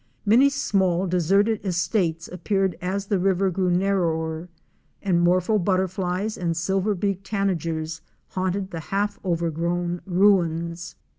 Many 0.25 0.49
small, 0.49 1.05
deserted 1.05 1.63
estates 1.63 2.27
appeared 2.27 2.75
as 2.81 3.05
the 3.05 3.19
river 3.19 3.51
grew 3.51 3.69
narrower, 3.69 4.49
and 5.03 5.21
morpho 5.21 5.59
butter 5.59 5.87
flies 5.87 6.39
and 6.39 6.57
Silver 6.57 6.95
beak 6.95 7.21
Tanagers 7.23 8.01
™' 8.01 8.01
haunted 8.33 8.71
the 8.71 8.79
half 8.79 9.19
overgrown 9.23 10.01
ruins. 10.07 10.95